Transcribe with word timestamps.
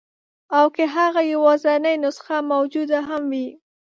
او 0.57 0.65
که 0.75 0.83
هغه 0.95 1.21
یوازنۍ 1.33 1.95
نسخه 2.03 2.37
موجوده 2.51 2.99
هم 3.09 3.21
وي. 3.31 3.47